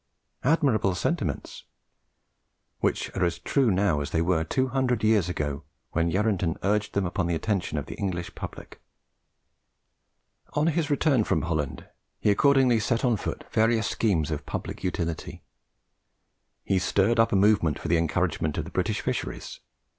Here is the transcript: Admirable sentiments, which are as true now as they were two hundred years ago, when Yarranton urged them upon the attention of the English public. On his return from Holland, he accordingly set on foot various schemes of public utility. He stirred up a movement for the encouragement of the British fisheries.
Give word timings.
Admirable 0.43 0.95
sentiments, 0.95 1.65
which 2.79 3.15
are 3.15 3.23
as 3.23 3.37
true 3.37 3.69
now 3.69 3.99
as 4.01 4.09
they 4.09 4.19
were 4.19 4.43
two 4.43 4.69
hundred 4.69 5.03
years 5.03 5.29
ago, 5.29 5.61
when 5.91 6.09
Yarranton 6.09 6.57
urged 6.63 6.93
them 6.93 7.05
upon 7.05 7.27
the 7.27 7.35
attention 7.35 7.77
of 7.77 7.85
the 7.85 7.93
English 7.99 8.33
public. 8.33 8.81
On 10.53 10.65
his 10.65 10.89
return 10.89 11.23
from 11.23 11.43
Holland, 11.43 11.87
he 12.19 12.31
accordingly 12.31 12.79
set 12.79 13.05
on 13.05 13.15
foot 13.15 13.43
various 13.51 13.85
schemes 13.87 14.31
of 14.31 14.47
public 14.47 14.83
utility. 14.83 15.43
He 16.65 16.79
stirred 16.79 17.19
up 17.19 17.31
a 17.31 17.35
movement 17.35 17.77
for 17.77 17.87
the 17.87 17.97
encouragement 17.97 18.57
of 18.57 18.65
the 18.65 18.71
British 18.71 19.01
fisheries. 19.01 19.59